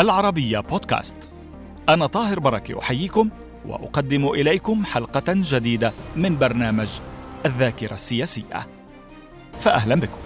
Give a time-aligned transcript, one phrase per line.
[0.00, 1.16] العربية بودكاست.
[1.88, 3.30] أنا طاهر بركة أحييكم
[3.66, 6.88] وأقدم إليكم حلقة جديدة من برنامج
[7.46, 8.66] الذاكرة السياسية.
[9.60, 10.18] فأهلا بكم.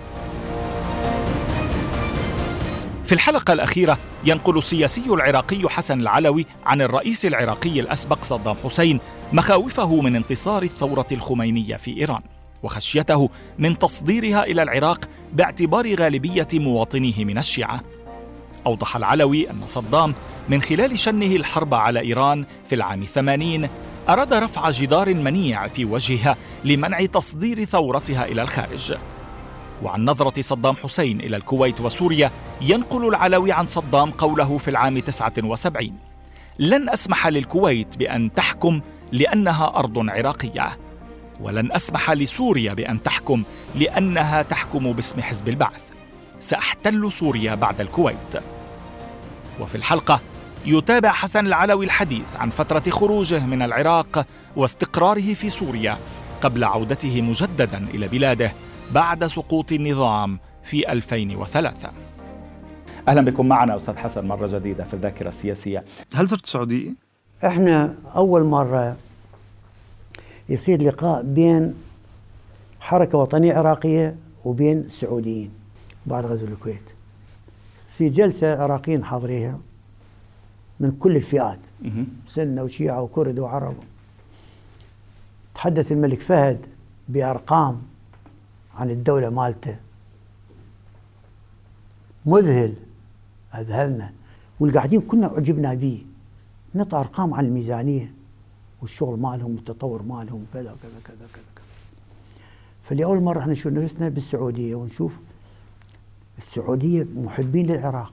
[3.05, 9.01] في الحلقة الأخيرة ينقل السياسي العراقي حسن العلوي عن الرئيس العراقي الأسبق صدام حسين
[9.32, 12.23] مخاوفه من انتصار الثورة الخمينية في إيران
[12.62, 17.80] وخشيته من تصديرها إلى العراق باعتبار غالبية مواطنيه من الشيعة.
[18.66, 20.14] أوضح العلوي أن صدام
[20.48, 23.68] من خلال شنه الحرب على إيران في العام 80
[24.09, 28.95] أراد رفع جدار منيع في وجهها لمنع تصدير ثورتها إلى الخارج.
[29.82, 35.92] وعن نظرة صدام حسين إلى الكويت وسوريا ينقل العلوي عن صدام قوله في العام 79
[36.59, 38.80] لن أسمح للكويت بأن تحكم
[39.12, 40.79] لأنها أرض عراقية
[41.40, 43.42] ولن أسمح لسوريا بأن تحكم
[43.74, 45.82] لأنها تحكم باسم حزب البعث.
[46.40, 48.42] سأحتل سوريا بعد الكويت.
[49.60, 50.21] وفي الحلقة
[50.66, 55.97] يتابع حسن العلوي الحديث عن فترة خروجه من العراق واستقراره في سوريا
[56.43, 58.52] قبل عودته مجددا إلى بلاده
[58.95, 61.91] بعد سقوط النظام في 2003
[63.09, 65.84] أهلا بكم معنا أستاذ حسن مرة جديدة في الذاكرة السياسية.
[66.15, 66.91] هل زرت السعوديه
[67.47, 68.97] إحنا أول مرة
[70.49, 71.75] يصير لقاء بين
[72.81, 75.50] حركة وطنية عراقية وبين السعوديين
[76.06, 76.94] بعد غزو الكويت.
[77.98, 79.59] في جلسة عراقيين حاضريها
[80.81, 81.59] من كل الفئات
[82.28, 83.75] سنة وشيعة وكرد وعرب.
[85.54, 86.59] تحدث الملك فهد
[87.09, 87.82] بأرقام
[88.74, 89.76] عن الدولة مالته.
[92.26, 92.74] مذهل
[93.54, 94.12] أذهلنا.
[94.60, 96.04] والقاعدين كنا أعجبنا به.
[96.74, 98.12] نطى أرقام عن الميزانية
[98.82, 101.64] والشغل مالهم والتطور مالهم كذا كذا كذا كذا
[102.84, 105.12] فلأول مرة إحنا نشوف نفسنا بالسعودية ونشوف
[106.38, 108.12] السعودية محبين للعراق.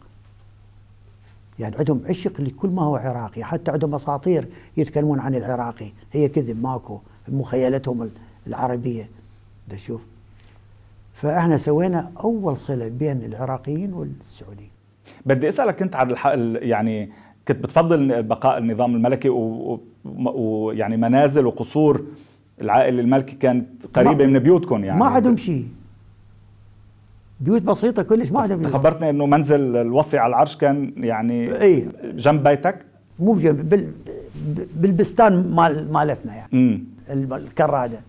[1.59, 5.91] يعني عندهم عشق لكل ما هو عراقي حتى عندهم أساطير يتكلمون عن العراقي.
[6.11, 8.09] هي كذب ماكو مخيلتهم
[8.47, 9.09] العربية.
[9.69, 10.01] ده شوف.
[11.13, 14.69] فاحنا سوينا أول صلة بين العراقيين والسعوديين.
[15.25, 16.27] بدي أسألك أنت عن الح...
[16.61, 17.09] يعني
[17.47, 19.29] كنت بتفضل بقاء النظام الملكي
[20.05, 20.97] ويعني.
[20.97, 22.05] منازل وقصور
[22.61, 24.99] العائلة الملكي كانت قريبة من بيوتكم يعني.
[24.99, 25.67] ما عندهم شيء.
[27.41, 31.87] بيوت بسيطة كلش ما عندهم خبرتني إنه منزل الوصي على العرش كان يعني إيه.
[32.03, 32.75] جنب بيتك؟
[33.19, 33.87] مو بجنب بال
[34.75, 36.49] بالبستان مال مالتنا يعني.
[36.53, 37.99] امم الكرادة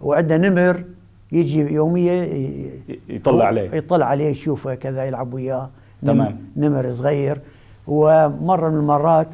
[0.00, 0.84] وعندنا نمر
[1.32, 2.28] يجي يوميا
[3.08, 3.70] يطلع عليه.
[3.74, 5.70] يطلع عليه يشوفه كذا يلعب وياه.
[6.02, 6.38] تمام.
[6.56, 7.40] نمر صغير.
[7.86, 9.28] ومرة من المرات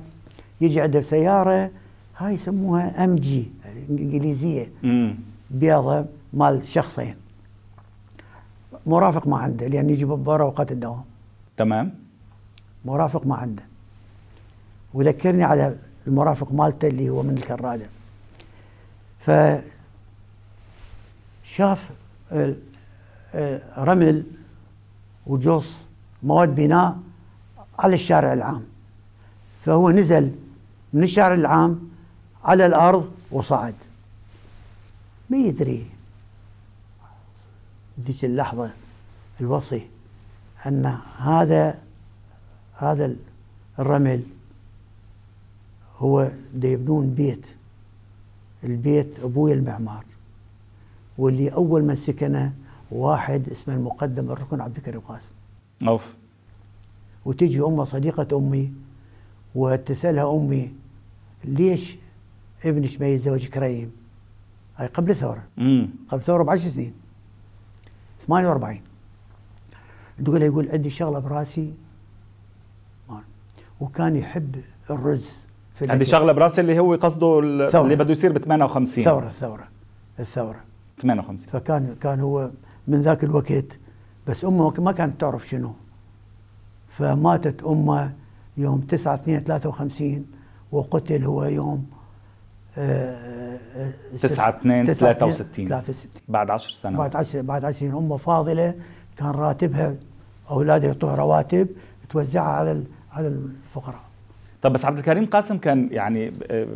[0.60, 1.70] يجي عنده سيارة
[2.18, 3.48] هاي يسموها ام جي
[3.90, 4.68] إنجليزية.
[4.84, 5.14] امم
[5.50, 7.14] بيضة مال شخصين.
[8.86, 11.04] مرافق ما عنده لأن يجي برا اوقات الدوام.
[11.56, 11.94] تمام.
[12.84, 13.62] مرافق ما عنده.
[14.94, 17.86] وذكرني على المرافق مالته اللي هو من الكرادة.
[19.20, 19.30] ف
[21.44, 21.90] شاف
[23.78, 24.24] رمل
[25.26, 25.86] وجص
[26.22, 26.98] مواد بناء
[27.78, 28.64] على الشارع العام.
[29.64, 30.32] فهو نزل
[30.92, 31.90] من الشارع العام
[32.44, 33.74] على الأرض وصعد.
[35.30, 35.86] ما يدري.
[38.00, 38.70] ذيك اللحظة
[39.40, 39.86] الوصي
[40.66, 41.78] أن هذا
[42.74, 43.16] هذا
[43.78, 44.22] الرمل
[45.98, 47.46] هو دا يبنون بيت
[48.64, 50.04] البيت أبويا المعمار
[51.18, 52.52] واللي أول من سكنه
[52.90, 55.30] واحد اسمه المقدم الركن عبد الكريم قاسم.
[55.82, 56.14] أوف.
[57.24, 58.72] وتجي أمه صديقة أمي
[59.54, 60.72] وتسألها أمي
[61.44, 61.96] ليش
[62.64, 63.92] ابنك ما يتزوج كريم؟
[64.76, 65.42] هاي قبل الثورة
[66.08, 66.92] قبل الثورة بعشر سنين.
[68.26, 68.80] 48
[70.24, 71.74] تقول يقول عندي شغلة براسي.
[73.80, 79.04] وكان يحب الرز في عندي شغلة براسي اللي هو قصده اللي بده يصير ب 58
[79.04, 79.68] ثورة الثورة.
[80.20, 80.60] الثورة
[81.02, 82.50] 58 فكان كان هو
[82.88, 83.78] من ذاك الوقت
[84.26, 85.72] بس أمه ما كانت تعرف شنو.
[86.88, 88.12] فماتت أمه
[88.56, 90.26] يوم 9 2 53
[90.72, 91.86] وقتل هو يوم
[94.22, 97.12] 9 2 63 63 بعد 10 سنوات.
[97.12, 98.74] بعد 10 بعد 10 سنين امه فاضلة
[99.16, 99.94] كان راتبها
[100.50, 101.68] اولادها يعطوها رواتب
[102.10, 102.82] توزعها على
[103.12, 104.00] على الفقراء.
[104.62, 106.32] طب بس عبد الكريم قاسم كان يعني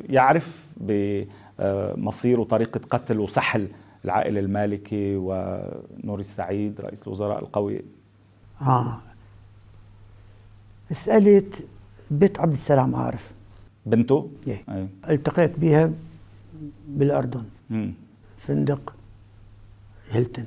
[0.08, 3.68] يعرف بمصير وطريقة قتل وسحل
[4.04, 7.82] العائله المالكي ونور السعيد رئيس الوزراء القوي.
[8.62, 8.98] آه.
[10.92, 11.54] سالت
[12.10, 13.30] بنت عبد السلام عارف.
[13.86, 14.88] بنته؟ إيه.
[15.10, 15.90] التقيت بها
[16.88, 17.44] بالأردن.
[17.70, 17.92] مم.
[18.46, 18.94] فندق
[20.10, 20.46] هيلتون.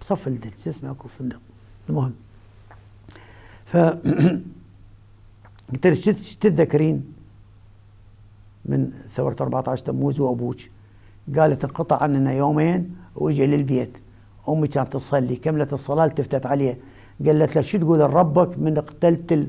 [0.00, 1.40] بصف شو اسمه أكو فندق؟
[1.88, 2.12] المهم.
[3.66, 3.76] ف
[5.72, 7.04] قلت له تتذكرين؟
[8.64, 10.56] من ثورة 14 تموز وأبوك
[11.36, 13.90] قالت انقطع عننا يومين وإجا للبيت.
[14.48, 16.78] أمي كانت تصلي كملت الصلاة التفتت عليه
[17.26, 19.48] قالت له شو تقول لربك من قتلت ال...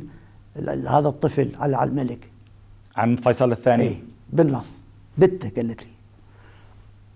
[0.58, 2.30] ال- هذا الطفل على على الملك؟
[2.96, 3.84] عن فيصل الثاني.
[3.88, 4.04] اي
[4.34, 4.81] بالنص
[5.18, 5.92] بته قالت لي.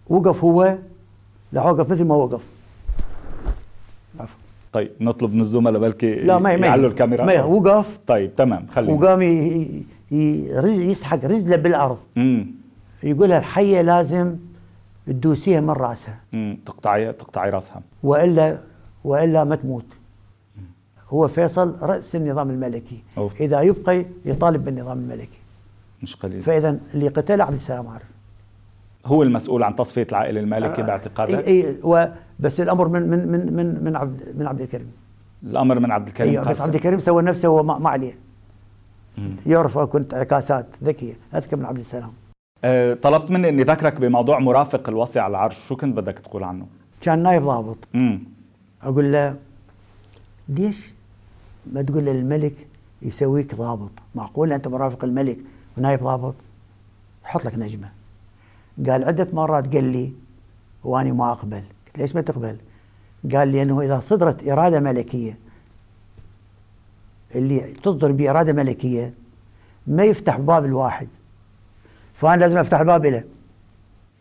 [0.10, 0.78] وقف هو
[1.52, 2.42] لا وقف مثل ما وقف
[4.20, 4.40] عفوا.
[4.74, 7.26] طيب نطلب من الزملاء بلكي لا ما ما يعلوا الكاميرا.
[7.26, 8.00] ما وقف.
[8.08, 8.94] طيب تمام خلينا.
[8.94, 9.22] وقام
[10.92, 11.98] يسحق رجله بالأرض.
[12.18, 12.46] امم
[13.04, 14.36] يقولها الحية لازم
[15.08, 16.20] تدوسيها من رأسها.
[16.34, 17.82] امم تقطعي تقطعي رأسها.
[18.04, 18.58] والا
[19.04, 19.86] وإلا ما تموت.
[21.10, 23.04] هو فيصل رأس النظام الملكي.
[23.18, 23.42] أوف.
[23.42, 25.40] إذا يبقى يطالب بالنظام الملكي.
[26.06, 26.44] مش قليل.
[26.44, 28.04] فإذا اللي قتل عبد السلام عارف.
[29.06, 32.06] هو المسؤول عن تصفية العائلة المالكي باعتقادك؟ اي اي و-
[32.40, 34.92] بس الأمر من من من من من عبد من عبد الكريم.
[35.44, 38.18] الأمر من عبد الكريم أيوه بس عبد الكريم سوى نفسه هو ما عليه.
[39.46, 42.12] يعرف كنت عكاسات ذكية أذكى من عبد السلام.
[42.64, 45.68] أه طلبت مني إني ذكرك بموضوع مرافق الوصي على العرش.
[45.68, 46.66] شو كنت بدك تقول عنه؟
[47.02, 47.78] كان نايب ضابط.
[47.96, 48.20] امم
[48.84, 49.36] أقول له
[50.50, 50.94] ليش
[51.74, 52.54] ما تقول للملك
[53.02, 55.38] يسويك ضابط؟ معقول أنت مرافق الملك
[55.78, 56.36] ونايب ضابط.
[57.26, 57.90] يحط لك نجمة.
[58.88, 60.14] قال عدة مرات قال لي
[60.84, 61.64] وأني ما أقبل.
[61.88, 62.58] قلت ليش ما تقبل؟
[63.34, 65.38] قال لي انه إذا صدرت إرادة ملكية.
[67.36, 69.14] اللي تصدر بإرادة ملكية
[69.88, 71.08] ما يفتح باب الواحد.
[72.14, 73.24] فأنا لازم أفتح الباب له.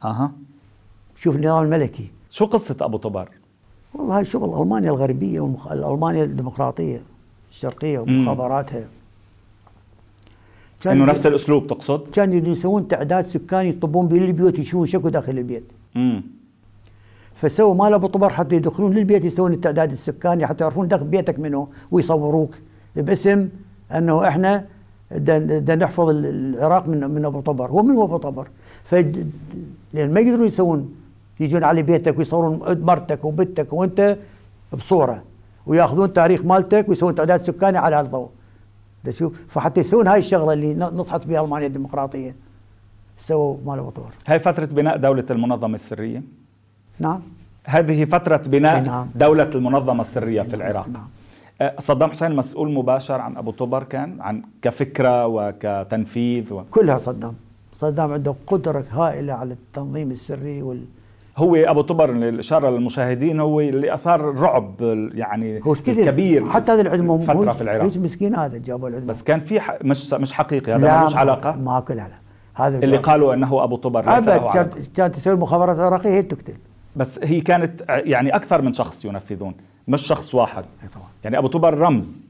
[0.04, 0.32] أها.
[1.16, 2.10] شوف النظام الملكي.
[2.30, 3.28] شو قصة أبو طبر
[3.94, 5.72] والله هاي شغل ألمانيا الغربية والمخ...
[5.72, 7.02] ألمانيا الديمقراطية
[7.50, 8.84] الشرقية ومخابراتها.
[10.86, 15.64] إنه نفس الأسلوب تقصد؟ كانوا يسوون تعداد سكاني يطبون بالبيوت يشوفون شكو داخل البيت.
[15.96, 16.22] امم
[17.34, 21.68] فسووا مال ابو طبر حتى يدخلون للبيت يسوون التعداد السكاني حتى يعرفون داخل بيتك منه
[21.90, 22.54] ويصوروك.
[22.96, 23.48] باسم
[23.92, 24.64] أنه إحنا
[25.10, 27.66] بدنا نحفظ العراق من من أبو طبر.
[27.70, 28.48] هو من أبو طبر.
[28.84, 28.94] ف
[29.94, 30.94] لأن ما يقدرون يسوون
[31.40, 34.16] يجون على بيتك ويصورون مرتك وبنتك وأنت
[34.72, 35.22] بصورة.
[35.66, 38.28] ويأخذون تاريخ مالتك ويسوون تعداد سكاني على هالضوء
[39.10, 42.34] شوف فحتى يسوون هاي الشغلة اللي نصحت بها ألمانيا الديمقراطية.
[43.16, 46.22] سووا مال ابو طبر هاي فترة بناء دولة المنظمة السرية؟
[46.98, 47.20] نعم.
[47.64, 49.08] هذه فترة بناء نعم.
[49.14, 50.88] دولة المنظمة السرية في العراق.
[50.88, 51.08] نعم.
[51.60, 56.64] أه، صدام حسين مسؤول مباشر عن أبو طبر كان عن كفكرة وكتنفيذ و...
[56.70, 57.34] كلها صدام.
[57.78, 60.84] صدام عنده قدرة هائلة على التنظيم السري وال
[61.36, 64.74] هو أبو طبر الإشارة للمشاهدين هو اللي أثار الرعب
[65.14, 67.82] يعني هو كبير حتى هذا العلم مو- فترة في العراق.
[67.84, 69.06] ليش مسكين هذا جابوا العلم.
[69.06, 69.76] بس كان في ح...
[69.84, 72.06] مش مش حقيقي هذا ملوش علاقة؟ ما كل لا
[72.54, 74.68] هذا اللي قالوا أنه أبو طبر ليس له علاقة.
[74.96, 76.54] كانت تسوي المخابرات العراقية هي تقتل.
[76.96, 79.54] بس هي كانت يعني أكثر من شخص ينفذون
[79.88, 80.64] مش شخص واحد.
[81.24, 82.24] يعني أبو طبر رمز.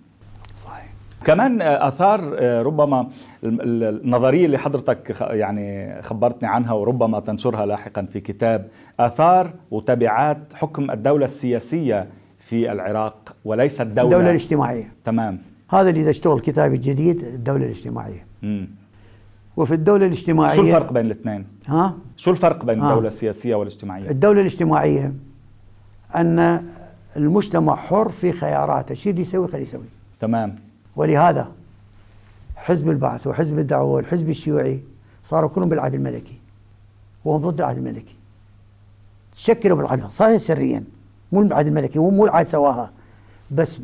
[0.65, 0.87] صحيح.
[1.25, 2.21] كمان أثار
[2.67, 3.07] ربما
[3.45, 8.69] النظرية اللي حضرتك يعني خبرتني عنها وربما تنشرها لاحقا في كتاب
[9.01, 12.07] آثار وتبعات حكم الدولة السياسية
[12.39, 14.93] في العراق وليس الدولة الدولة الاجتماعية.
[15.05, 15.39] تمام.
[15.71, 18.27] هذا اللي اشتغل كتابي الجديد الدولة الاجتماعية.
[18.43, 18.69] مم.
[19.57, 22.91] وفي الدولة الاجتماعية شو الفرق بين الاثنين؟ ها؟ شو الفرق بين آه.
[22.91, 25.13] الدولة السياسية والاجتماعية؟ الدولة الاجتماعية
[26.17, 26.63] أن
[27.17, 28.93] المجتمع حر في خياراته.
[28.93, 29.85] الشيء اللي يسوي؟ خليه يسوي.
[30.21, 30.57] تمام.
[30.97, 31.49] ولهذا
[32.65, 34.81] حزب البعث وحزب الدعوة والحزب الشيوعي
[35.25, 36.39] صاروا كلهم بالعهد الملكي.
[37.25, 38.17] وهم ضد العهد الملكي.
[39.37, 40.85] شكلوا بالعهد صحيح سريا.
[41.33, 42.91] مو العهد الملكي مو مو العهد سواها.
[43.51, 43.79] بس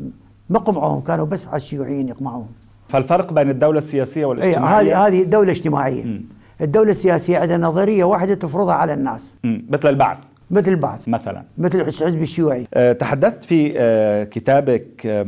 [0.51, 2.49] ما قمعوهم كانوا بس على الشيوعيين يقمعوهم.
[2.89, 5.07] فالفرق بين الدولة السياسية اي والاجتماعية.
[5.07, 6.23] هذه هذه دولة اجتماعية مم.
[6.61, 9.35] الدولة السياسية عندها نظرية واحدة تفرضها على الناس.
[9.45, 9.65] مم.
[9.71, 10.19] مثل البعث.
[10.51, 11.09] مثل البعث.
[11.09, 11.43] مثلا.
[11.59, 12.67] مثل الحزب الشيوعي.
[12.75, 15.27] آه، تحدثت في آه، كتابك آه،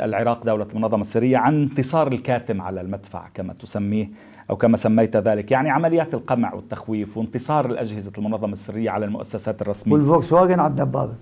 [0.00, 4.08] العراق دولة المنظمة السرية عن انتصار الكاتم على المدفع كما تسميه
[4.50, 9.92] أو كما سميت ذلك يعني عمليات القمع والتخويف وانتصار الأجهزة المنظمة السرية على المؤسسات الرسمية
[9.94, 11.12] والفوكس واجن على الدبابة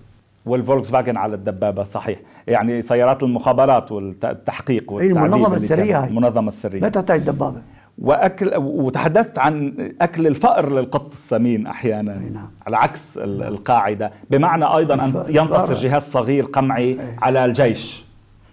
[0.47, 6.05] والفولكس فاجن على الدبابة صحيح يعني سيارات المخابرات والتحقيق أي المنظمة السرية.
[6.05, 7.63] المنظمة ما السرية تحتاج دبابة
[7.99, 12.51] واكل وتحدثت عن أكل الفأر للقط السمين أحيانا نعم.
[12.67, 15.73] على عكس ال- القاعدة بمعنى أيضا أن ينتصر.
[15.75, 16.99] جهاز صغير قمعي.
[17.23, 18.05] على الجيش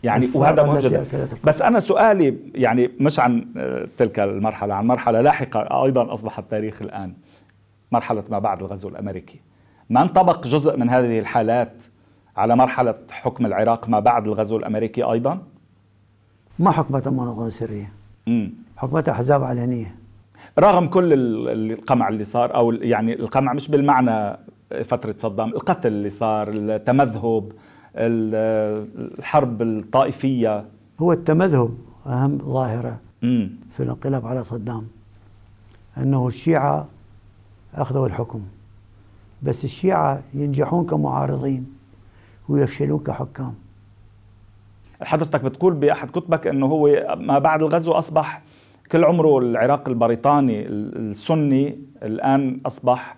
[0.04, 1.28] يعني وهذا مهم جدا.
[1.44, 6.82] بس أنا سؤالي يعني مش عن آه، تلك المرحلة عن مرحلة لاحقة أيضا اصبح التاريخ
[6.82, 7.14] الآن
[7.92, 9.40] مرحلة ما بعد الغزو الأمريكي.
[9.90, 11.84] ما انطبق جزء من هذه الحالات
[12.38, 15.40] على مرحلة حكم العراق ما بعد الغزو الأمريكي أيضا؟
[16.60, 17.92] ما حكمت السرية.
[18.28, 19.96] امم حكمتها أحزاب علنية
[20.60, 24.38] رغم كل ال- القمع اللي صار أو يعني القمع مش بالمعنى
[24.84, 27.54] فترة صدام القتل اللي صار التمذهب ال-
[27.96, 30.66] الحرب الطائفية.
[31.00, 34.88] هو التمذهب أهم ظاهرة امم في الانقلاب على صدام
[35.98, 36.88] أنه الشيعة
[37.76, 38.42] أخذوا الحكم.
[39.44, 41.66] بس الشيعة ينجحون كمعارضين
[42.50, 43.54] ويفشلون كحكام.
[45.02, 48.42] حضرتك بتقول بأحد كتبك إنه هو ما بعد الغزو أصبح
[48.92, 53.16] كل عمره العراق البريطاني السني الآن أصبح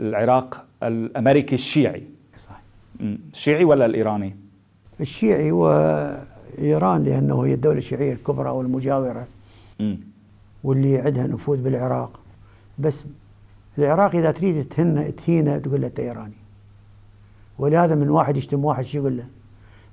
[0.00, 2.00] العراق الأمريكي الشيعي.
[2.00, 2.11] مم.
[3.00, 4.36] الشيعي ولا الإيراني؟
[5.00, 9.26] الشيعي وإيران لأنه هي الدولة الشيعية الكبرى والمجاورة.
[9.80, 9.98] مم.
[10.64, 12.20] واللي عندها نفوذ بالعراق.
[12.78, 13.04] بس
[13.78, 16.34] العراق إذا تريد تهنه تهينه تقول له أنت إيراني.
[17.58, 19.24] ولهذا من واحد يشتم واحد شو يقول له؟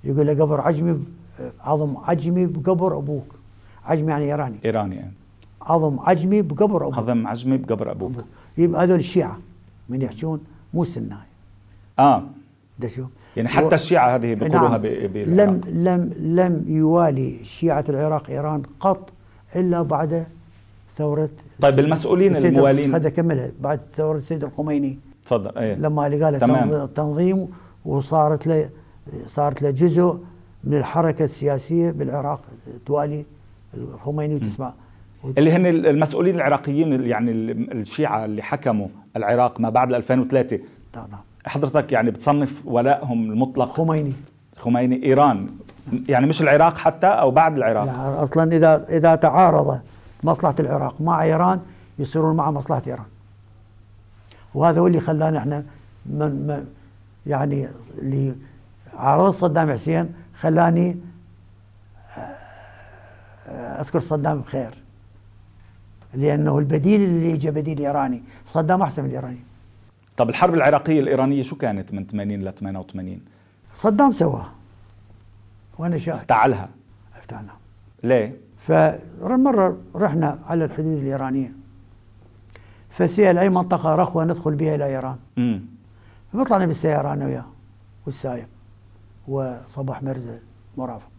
[0.04, 1.04] يقول له قبر عجمي
[1.60, 3.36] عظم عجمي بقبر أبوك.
[3.86, 4.58] عجمي يعني إيراني.
[4.66, 5.14] إيراني يعني
[5.62, 7.00] عظم عجمي بقبر أبوك.
[7.00, 8.14] هضم عجمي بقبر أبوك.
[8.58, 9.40] يبقى هذول الشيعة
[9.90, 10.40] من يحجون
[10.74, 11.18] مو سناي.
[12.00, 12.24] آه.
[12.80, 13.04] ده شو
[13.38, 14.82] يعني حتى و- الشيعة هذه بيقولوها نعم.
[14.82, 15.50] بالعراق.
[15.50, 19.10] لم لم لم يوالي شيعة العراق إيران قط
[19.56, 20.26] إلا بعد
[20.98, 21.30] ثورة
[21.62, 24.98] طيب المسؤولين الموالين خذ أكملها بعد ثورة السيد الخميني.
[25.26, 25.58] تفضل.
[25.58, 25.76] إيه.
[25.76, 26.70] لما اللي قال تمام.
[26.70, 27.48] تنظ- تنظيم
[27.86, 28.70] وصارت له
[29.28, 30.18] صارت له جزء
[30.64, 32.42] من الحركة السياسية بالعراق.
[32.86, 33.26] توالي
[33.78, 34.74] الخميني وتسمع.
[35.38, 40.60] اللي هن المسؤولين العراقيين يعني ال- الشيعة اللي حكموا العراق ما بعد 2003
[40.96, 41.20] نعم نعم.
[41.50, 44.14] حضرتك يعني بتصنف ولائهم المطلق؟ خميني.
[44.58, 45.50] خميني إيران.
[46.10, 49.80] يعني مش العراق حتى أو بعد العراق؟ يعني أصلا إذا إذا تعارض
[50.24, 51.60] مصلحة العراق مع إيران
[52.00, 53.06] يصيرون مع مصلحة إيران.
[54.54, 55.64] وهذا هو اللي خلانا إحنا
[56.06, 56.66] من من
[57.28, 58.34] يعني اللي
[58.98, 60.98] عارض صدام حسين خلاني
[63.48, 64.74] آه، أذكر صدام بخير
[66.14, 69.40] لأنه البديل اللي اجى بديل إيراني صدام أحسن من الايراني
[70.20, 73.22] طب الحرب العراقية الإيرانية شو كانت من 80 ل 88
[73.74, 74.52] صدام سواها
[75.78, 76.16] وأنا شاهد.
[76.16, 76.70] افتعلها.
[77.20, 77.50] افتحنا
[78.04, 78.36] ليه؟
[78.68, 81.52] فمرة رحنا على الحدود الإيرانية.
[82.90, 85.18] فسأل أي منطقة رخوة ندخل بها إلى إيران.
[85.38, 85.62] امم
[86.34, 87.46] فطلعنا بالسيارة أنا وياه
[88.06, 88.48] والسايق
[89.28, 90.40] وصباح مرزا
[90.78, 91.12] مرافق.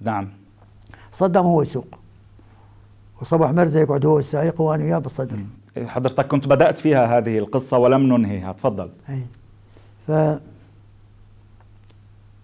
[0.00, 0.28] نعم.
[1.12, 1.98] صدام هو يسوق
[3.20, 5.38] وصباح مرزا يقعد هو السائق وأنا وياه بالصدر.
[5.78, 8.52] حضرتك كنت بدأت فيها هذه القصة ولم ننهيها.
[8.52, 8.90] تفضل.
[9.08, 9.22] أي.
[10.06, 10.10] ف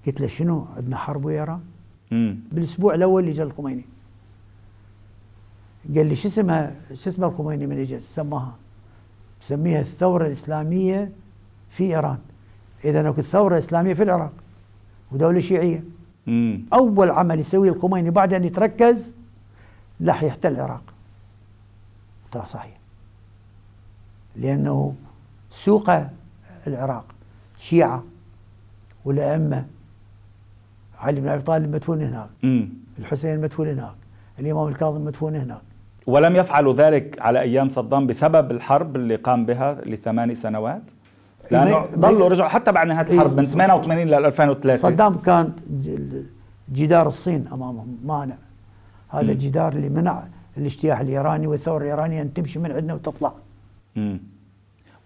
[0.07, 1.61] قلت له شنو عندنا حرب ويا إيران
[2.13, 3.85] امم بالأسبوع الأول اللي جاء الخميني.
[5.97, 8.55] قال لي شو اسمها؟ شو اسمها الخميني من اجى سماها.
[9.43, 11.13] سميها الثورة الإسلامية
[11.71, 12.19] في إيران.
[12.85, 14.33] اذا أكو الثورة الإسلامية في العراق
[15.13, 15.85] ودولة شيعية.
[16.29, 19.13] امم أول عمل يسويه الخميني بعد أن يتركز
[20.07, 20.83] راح يحتل العراق.
[22.33, 22.80] طلع صحيح.
[24.37, 24.95] لأنه
[25.51, 25.91] سوق
[26.67, 27.05] العراق
[27.59, 28.05] شيعة
[29.05, 29.65] والأئمة
[31.01, 32.29] علي بن أبي طالب مدفون هناك
[32.99, 33.95] الحسين مدفون هناك
[34.39, 35.61] الإمام الكاظم مدفون هناك.
[36.07, 40.83] ولم يفعلوا ذلك على أيام صدام بسبب الحرب اللي قام بها لثماني سنوات؟
[41.51, 45.53] لأنه ضلوا رجعوا حتى بعد نهاية الحرب من إيه، 88 ل 2003 صدام كان
[46.73, 48.35] جدار الصين أمامهم مانع.
[49.09, 49.21] هذا.
[49.33, 50.23] الجدار اللي منع
[50.57, 53.33] الاجتياح الإيراني والثورة الإيرانية أن تمشي من عندنا وتطلع.
[53.97, 54.21] مم.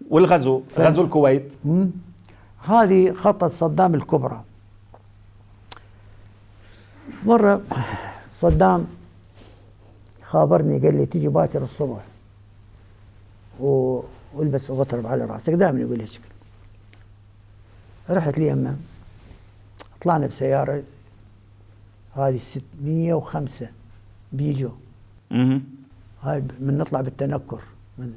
[0.09, 1.53] والغزو ف- غزو الكويت.
[1.65, 1.89] مم.
[2.65, 4.43] هذه خطة صدام الكبرى.
[7.25, 7.61] مرة
[8.33, 8.85] صدام
[10.23, 12.03] خابرني قال لي تيجي باكر الصبح
[13.59, 14.01] و-
[14.33, 15.53] والبس غطرب على رأسك.
[15.53, 16.23] دائما يقول لي هالشكل
[18.09, 18.75] رحت لي يمه
[20.01, 20.83] طلعنا بسيارة
[22.15, 23.67] هذه 605
[24.33, 24.69] بيجو.
[25.31, 25.61] مم.
[26.23, 27.61] هاي من نطلع بالتنكر
[27.97, 28.13] من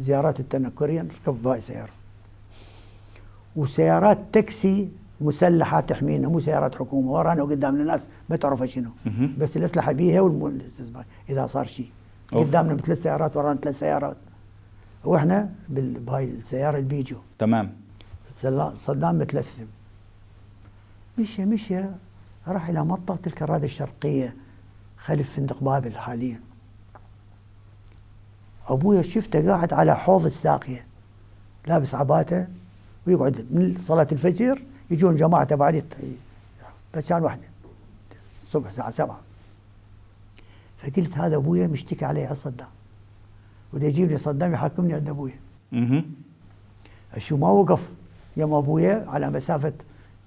[0.00, 1.92] زيارات التنكرية نركب بهاي سيارة.
[3.56, 4.88] وسيارات تاكسي
[5.20, 8.90] مسلحة تحمينا مو سيارات حكومة ورانا وقدامنا ناس ما تعرف شنو.
[9.38, 11.90] بس الأسلحة بيها والاستثمار إذا صار شيء.
[12.32, 14.16] قدامنا ثلاث سيارات ورانا ثلاث سيارات.
[15.04, 17.72] وإحنا بهاي السيارة البيجو تمام.
[18.74, 19.64] صدام متلثم.
[21.18, 21.84] مشى مشى
[22.48, 24.36] راح إلى منطقة الكرادة الشرقية
[24.96, 26.40] خلف فندق بابل حاليا.
[28.68, 30.86] أبويا شفته قاعد على حوض الساقية
[31.66, 32.46] لابس عباته
[33.06, 35.80] ويقعد من صلاة الفجر يجون جماعة تبع
[36.94, 37.48] بس كان واحدة
[38.42, 39.20] الصبح الساعة سبعة.
[40.78, 42.68] فقلت هذا أبويا مشتكي علي على صدام
[43.72, 45.38] وده يجيب لي صدام يحاكمني عند أبويا.
[47.18, 47.80] شو ما وقف.
[48.36, 49.72] يم أبويا على مسافة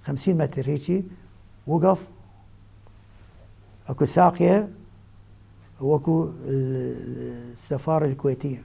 [0.05, 1.03] 50 متر هيجي
[1.67, 1.99] وقف.
[3.87, 4.69] أكو ساقية
[5.81, 8.61] واكو ال- السفارة الكويتية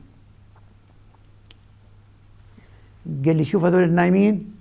[3.27, 4.53] قال لي شوف هذول النايمين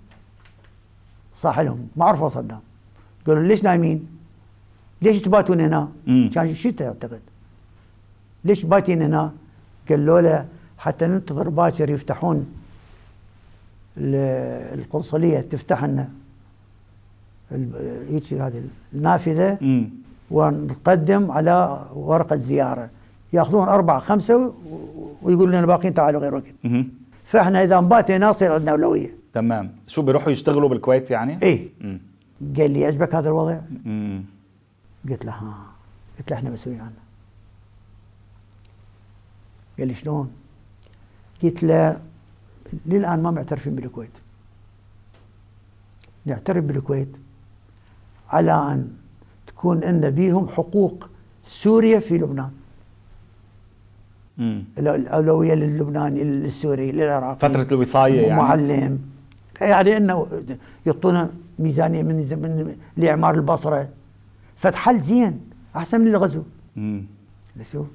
[1.38, 2.60] صح لهم ما عرفوا صدام
[3.27, 4.08] قالوا ليش نايمين؟
[5.01, 6.29] ليش تباتون هنا؟ مم.
[6.34, 7.22] كان شتاء اعتقد
[8.46, 9.34] ليش باتين هنا؟
[9.89, 12.46] قالوا له حتى ننتظر باكر يفتحون
[13.98, 16.10] ال- القنصلية تفتح لنا
[18.10, 18.63] هيك هذه
[18.94, 19.89] النافذة امم
[20.31, 22.89] ونقدم على ورقة زيارة
[23.33, 24.51] يأخذون أربعة خمسة و-
[25.21, 26.53] ويقولوا لنا باقيين تعالوا غير وقت.
[27.25, 32.00] فإحنا إذا نبات هنا يصير عندنا أولوية تمام شو بيروحوا يشتغلوا بالكويت يعني؟ إيه مم.
[32.57, 34.24] قال لي يعجبك هذا الوضع؟ مم.
[35.09, 35.53] قلت له ها
[36.19, 36.91] قلت له إحنا مسؤولين عنه
[39.79, 40.31] قال لي شلون؟
[41.43, 42.00] قلت له
[42.86, 44.12] للآن ما معترفين بالكويت
[46.25, 47.15] نعترف بالكويت
[48.29, 48.91] على أن
[49.60, 51.10] تكون إن بيهم حقوق
[51.44, 52.51] سوريا في لبنان.
[54.38, 54.63] مم.
[54.78, 57.36] الأ- الأولوية للبناني للسوري للعراقي.
[57.39, 58.42] فترة الوصاية يعني.
[58.42, 59.00] معلم.
[59.62, 60.28] يعني إنه
[60.86, 63.89] يعطونا ميزانية من من لإعمار البصرة.
[64.56, 65.39] فتحل زين
[65.75, 66.44] أحسن من الغزو.
[66.75, 67.04] مم.
[67.72, 67.88] شوف.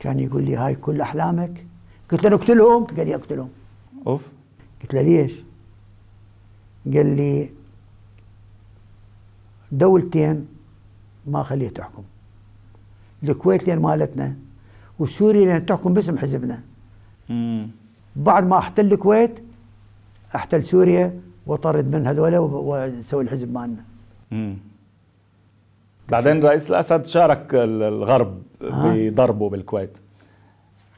[0.00, 1.66] كان يقول لي هاي كل أحلامك.
[2.10, 3.48] قلت له نقتلهم قال لي اقتلهم.
[4.06, 4.22] أوف.
[4.82, 5.32] قلت له ليش؟
[6.94, 7.50] قال لي
[9.72, 10.55] دولتين
[11.26, 12.02] ما خليه تحكم.
[13.22, 14.34] الكويت لين مالتنا
[14.98, 16.60] وسوريا لين تحكم باسم حزبنا.
[17.28, 17.68] مم.
[18.16, 19.34] بعد ما احتل الكويت
[20.36, 23.82] احتل سوريا وطرد من هذولا وسوي الحزب مالنا.
[26.08, 29.08] بعدين رئيس الأسد شارك ال- الغرب آه.
[29.08, 29.98] بضربه بالكويت.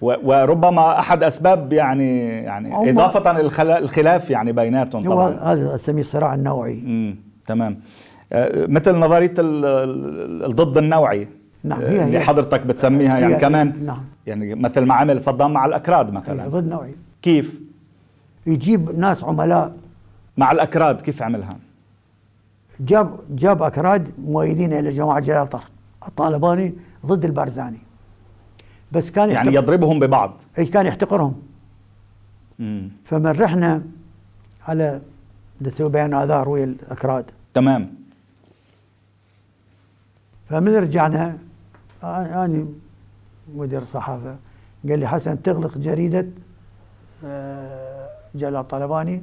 [0.01, 5.31] وربما أحد أسباب يعني يعني إضافة الخلا- الخلاف يعني بيناتهم طبعا.
[5.53, 6.79] هذا اسميه الصراع النوعي.
[6.79, 7.81] امم تمام.
[8.69, 11.29] مثل نظرية ال- ال- الضد النوعي
[11.65, 12.25] نعم، آه، هي- اللي هي.
[12.25, 13.85] حضرتك بتسميها يعني هي- كمان.
[13.87, 14.05] نعم.
[14.27, 16.49] يعني مثل ما عمل صدام مع الأكراد مثلا.
[16.49, 16.95] ضد نوعي.
[17.23, 17.61] كيف؟
[18.47, 19.73] يجيب ناس عملاء.
[20.37, 21.49] مع الأكراد كيف عملها؟
[22.81, 25.49] جاب جاب أكراد مؤيدين إلى جماعة جلال
[26.09, 26.75] الطالباني
[27.07, 27.79] ضد البارزاني
[28.93, 30.33] بس كان يعني يضربهم ببعض.
[30.59, 31.35] إي كان يحتقرهم.
[32.61, 33.83] امم فمن رحنا
[34.69, 35.01] على
[35.63, 37.25] نسوي بيان اعذار ويا الأكراد.
[37.55, 37.98] تمام.
[40.49, 41.39] فمن رجعنا
[42.03, 42.67] أنا
[43.55, 44.37] مدير صحافة
[44.89, 46.27] قال لي حسن تغلق جريدة
[47.25, 49.23] آه، جلال طلباني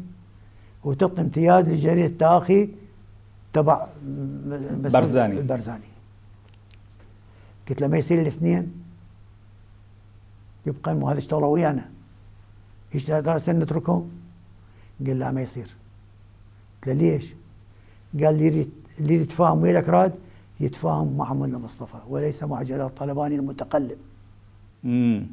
[0.83, 2.69] وتعطي امتياز لجريدة تاخي
[3.53, 3.87] تبع
[4.75, 5.39] برزاني.
[5.39, 5.83] البرزاني
[7.69, 8.73] قلت له ما يصير الاثنين
[10.65, 11.89] يبقى مو هذا اشتغلوا ويانا
[12.95, 14.11] إيش درس نتركهم؟
[15.07, 15.75] قال لا ما يصير
[16.83, 17.25] قلت له ليش؟
[18.23, 18.67] قال لي
[18.99, 20.13] اللي يتفاهم ويا الاكراد
[20.59, 23.97] يتفاهم مع ملا مصطفى وليس مع جلال طلباني المتقلب.
[24.85, 25.27] امم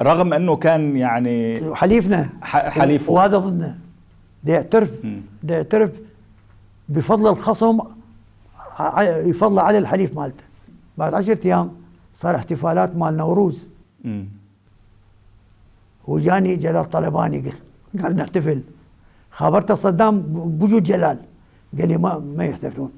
[0.00, 3.12] رغم أنه كان يعني حليفنا حليفه.
[3.12, 3.78] وهذا ضدنا
[4.44, 4.90] ده يعترف.
[5.42, 5.90] ده يعترف
[6.88, 7.78] بفضل الخصم
[9.00, 10.44] يفضل على الحليف مالته.
[10.98, 11.70] بعد عشرة أيام
[12.14, 13.68] صار احتفالات مال نوروز.
[14.04, 14.26] امم
[16.06, 17.54] وجاني جلال طلباني قال
[18.02, 18.62] قال نحتفل.
[19.30, 21.18] خبرت صدام بوجود جلال.
[21.78, 22.92] قال لي ما ما يحتفلون.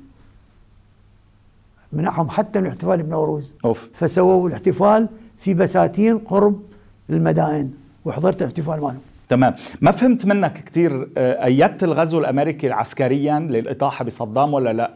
[1.92, 3.52] منعهم حتى من الاحتفال بنوروز.
[3.64, 3.90] أوف.
[3.94, 6.62] فسووا الاحتفال في بساتين قرب
[7.10, 7.72] المدائن
[8.04, 9.00] وحضرت الاحتفال مالهم.
[9.28, 9.54] تمام.
[9.80, 14.94] ما فهمت منك كثير أيدت الغزو الأمريكي عسكريا للإطاحة بصدام ولا لا؟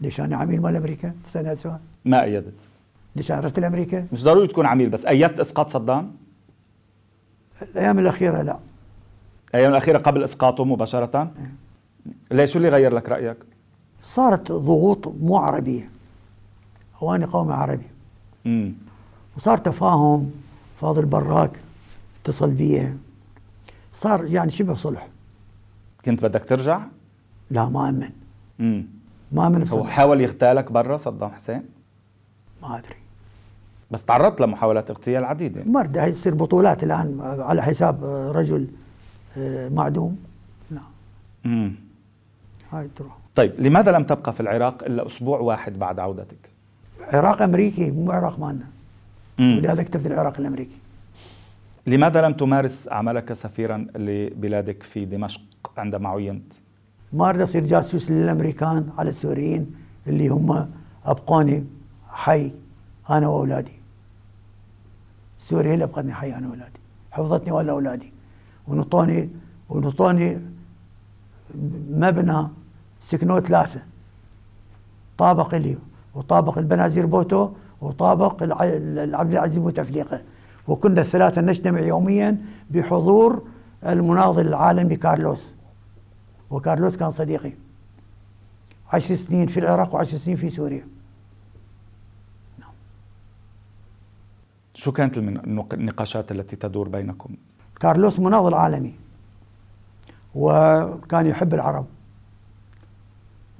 [0.00, 2.54] ليش أنا عميل مال أمريكا؟ تسالني هذا السؤال ما أيدت.
[3.16, 6.12] ليش أنا رحت لأمريكا؟ مش ضروري تكون عميل بس أيدت إسقاط صدام؟
[7.62, 8.58] الأيام الأخيرة لا.
[9.50, 11.30] الأيام الأخيرة قبل إسقاطه مباشرة؟
[12.30, 13.36] ليش؟ شو اللي غير لك رأيك؟
[14.02, 15.90] صارت ضغوط مو عربيه
[16.98, 17.86] هو قومي عربي.
[18.46, 18.72] امم
[19.36, 20.30] وصار تفاهم
[20.80, 21.50] فاضل براك
[22.22, 22.94] اتصل بي
[23.92, 25.08] صار يعني شبه صلح.
[26.04, 26.80] كنت بدك ترجع؟
[27.50, 28.10] لا ما أمن.
[28.60, 28.86] امم
[29.32, 31.62] ما أمن هو حاول يغتالك برا صدام حسين؟
[32.62, 32.94] ما أدري.
[33.90, 35.62] بس تعرضت لمحاولات اغتيال عديدة.
[35.66, 38.68] مرد هاي تصير بطولات الآن على حساب رجل
[39.36, 40.18] آه، معدوم.
[40.70, 40.80] لا.
[41.46, 41.74] امم
[42.72, 43.16] هاي تروح.
[43.34, 46.47] طيب لماذا لم تبقى في العراق إلا أسبوع واحد بعد عودتك؟
[47.12, 48.66] عراق أمريكي مو عراق مالنا.
[49.38, 50.76] ولهذا كتبت العراق الأمريكي.
[51.86, 55.40] لماذا لم تمارس عملك سفيرا لبلادك في دمشق
[55.76, 56.52] عندما عينت؟
[57.12, 59.74] ما أريد أصير جاسوس للأمريكان على السوريين
[60.06, 60.70] اللي هم
[61.04, 61.64] أبقوني
[62.08, 62.50] حي
[63.10, 63.72] أنا وأولادي.
[65.40, 66.78] سوريا اللي أبقتني حي أنا وأولادي.
[67.10, 68.12] حفظتني ولا أولادي.
[68.68, 69.28] ونطوني
[69.68, 70.38] ونطوني
[71.90, 72.48] مبنى
[73.00, 73.80] سكنوا ثلاثة.
[75.18, 75.76] طابق لي.
[76.14, 78.42] وطابق البنازير بوتو وطابق
[79.16, 80.22] عبد العزيز بوتفليقه
[80.68, 82.38] وكنا الثلاثة نجتمع يوميا
[82.70, 83.42] بحضور
[83.86, 85.54] المناضل العالمي كارلوس.
[86.50, 87.52] وكارلوس كان صديقي.
[88.92, 90.86] عشر سنين في العراق وعشر سنين في سوريا.
[92.58, 92.70] نعم.
[94.74, 97.36] شو كانت النقاشات التي تدور بينكم؟
[97.80, 98.94] كارلوس مناضل عالمي.
[100.34, 101.86] وكان يحب العرب.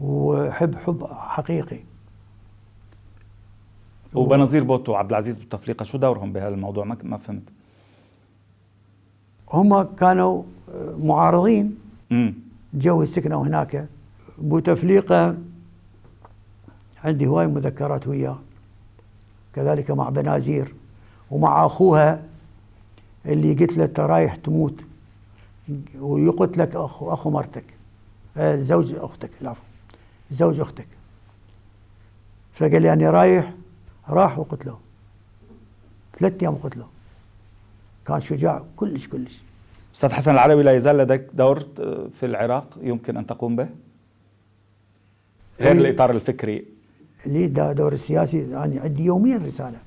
[0.00, 1.80] وحب حب حقيقي.
[4.18, 7.42] وبنظير بوتو وعبد العزيز بوتفليقه شو دورهم بهذا الموضوع ما ما فهمت.
[9.52, 10.42] هم كانوا
[11.02, 11.78] معارضين.
[12.12, 12.34] امم
[12.74, 13.88] جو سكنوا هناك.
[14.38, 15.36] بوتفليقه
[17.04, 18.38] عندي هواي مذكرات وياه.
[19.54, 20.74] كذلك مع بنازير
[21.30, 22.22] ومع أخوها
[23.26, 24.80] اللي قلت له أنت رايح تموت.
[26.00, 27.64] ويقتلك اخو أخو مرتك.
[28.36, 29.62] آه، زوج أختك العفو.
[30.30, 30.86] زوج أختك.
[32.52, 33.52] فقال لي أنا رايح
[34.08, 34.78] راح وقتله
[36.18, 36.86] ثلاث أيام وقتله
[38.06, 39.40] كان شجاع كلش كلش.
[39.94, 41.60] أستاذ حسن العلوي لا يزال لديك دور
[42.20, 43.68] في العراق يمكن أن تقوم به؟
[45.60, 45.72] غير.
[45.72, 46.64] الإطار الفكري.
[47.26, 49.78] لي دور السياسي أنا عندي يوميا رسالة.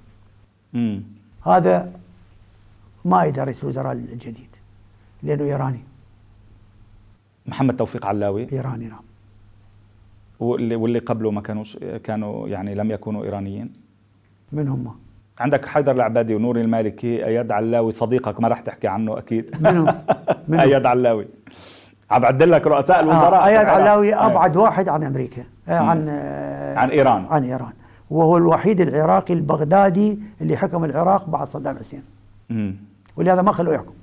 [0.76, 1.04] امم
[1.46, 2.00] هذا
[3.06, 4.50] ما يدرس الوزراء الجديد
[5.24, 5.80] لأنه إيراني.
[7.46, 8.52] محمد توفيق علاوي.
[8.52, 9.04] إيراني نعم.
[10.40, 13.81] واللي واللي قبله ما كانوش كانوا يعني لم يكونوا إيرانيين.
[14.52, 14.96] من هم؟
[15.40, 19.88] عندك حيدر العبادي ونور المالكي أياد علاوي صديقك ما راح تحكي عنه أكيد منهم؟
[20.48, 21.28] منهم؟ أياد علاوي
[22.12, 23.66] عم بعدل لك رؤساء الوزراء آه اياد.
[23.68, 24.26] علاوي آه.
[24.26, 27.26] أبعد واحد عن أمريكا آه عن آه عن إيران.
[27.30, 27.74] عن إيران
[28.10, 32.04] وهو الوحيد العراقي البغدادي اللي حكم العراق بعد صدام حسين
[32.50, 32.76] مم.
[33.18, 33.94] ولهذا ما خلوه يحكم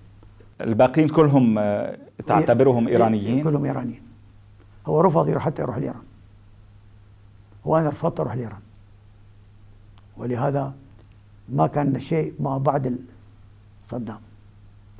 [0.61, 4.03] الباقيين كلهم آه، تعتبرهم إيرانيين كلهم إيرانيين
[4.87, 6.03] هو رفض يروح حتى يروح لإيران
[7.65, 8.59] وأنا رفضت أروح لإيران
[10.19, 10.73] ولهذا
[11.49, 12.97] ما كان شيء ما بعد
[13.83, 14.19] صدام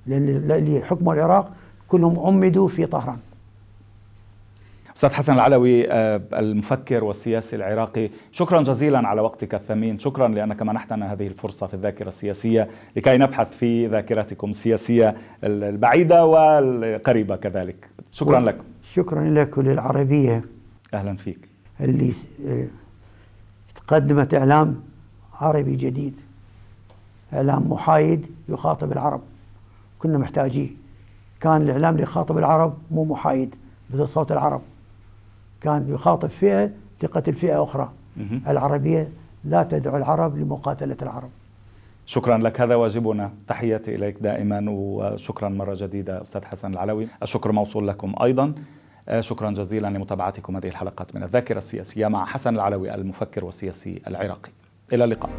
[0.07, 1.53] لأن اللي حكموا العراق
[1.89, 3.19] كلهم عمدوا في طهران.
[4.97, 9.99] أستاذ حسن العلوي آه، المفكر والسياسي العراقي شكرا جزيلا على وقتك الثمين.
[9.99, 17.37] شكرا لأنك منحتنا هذه الفرصة في الذاكرة السياسية لكي نبحث في ذاكرتكم السياسية البعيدة والقريبة
[17.37, 17.89] كذلك.
[18.13, 18.57] شكرا لك.
[18.83, 20.45] شكرا لك وللعربية
[20.95, 21.49] أهلا فيك.
[21.81, 22.13] اللي
[22.47, 22.67] آه،
[23.87, 24.81] قدمت إعلام
[25.41, 26.15] عربي جديد.
[27.35, 29.21] إعلام محايد يخاطب العرب.
[29.99, 30.69] كنا محتاجيه.
[31.41, 33.55] كان الإعلام اللي يخاطب العرب مو محايد
[33.91, 34.61] مثل صوت العرب.
[35.61, 36.71] كان يخاطب فئة
[37.03, 37.91] لقتل فئه أخرى.
[38.17, 38.43] مهم.
[38.49, 39.09] العربية
[39.45, 41.31] لا تدعو العرب لمقاتلة العرب.
[42.07, 42.61] شكرا لك.
[42.61, 43.31] هذا واجبنا.
[43.49, 47.09] تحياتي إليك دائما وشكرا مرة جديدة أستاذ حسن العلوي.
[47.23, 48.55] الشكر موصول لكم أيضا.
[49.09, 54.51] آه، شكرا جزيلا لمتابعتكم هذه الحلقات من الذاكرة السياسية مع حسن العلوي المفكر والسياسي العراقي.
[54.93, 55.31] إلى اللقاء.